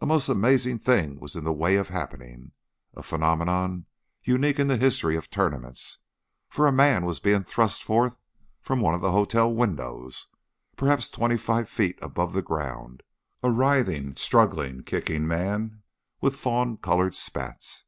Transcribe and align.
A 0.00 0.06
most 0.06 0.30
amazing 0.30 0.78
thing 0.78 1.20
was 1.20 1.36
in 1.36 1.44
the 1.44 1.52
way 1.52 1.76
of 1.76 1.90
happening, 1.90 2.52
a 2.96 3.02
phenomenon 3.02 3.84
unique 4.22 4.58
in 4.58 4.66
the 4.66 4.78
history 4.78 5.14
of 5.14 5.28
tournaments, 5.28 5.98
for 6.48 6.66
a 6.66 6.72
man 6.72 7.04
was 7.04 7.20
being 7.20 7.42
thrust 7.44 7.82
forth 7.84 8.16
from 8.62 8.80
one 8.80 8.94
of 8.94 9.02
the 9.02 9.10
hotel 9.12 9.52
windows, 9.52 10.28
perhaps 10.76 11.10
twenty 11.10 11.36
five 11.36 11.68
feet 11.68 11.98
above 12.00 12.32
the 12.32 12.40
ground 12.40 13.02
a 13.42 13.50
writhing, 13.50 14.16
struggling, 14.16 14.84
kicking 14.84 15.26
man 15.26 15.82
with 16.22 16.36
fawn 16.36 16.78
colored 16.78 17.14
spats. 17.14 17.84